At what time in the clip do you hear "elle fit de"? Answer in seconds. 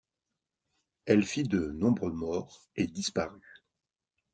1.05-1.59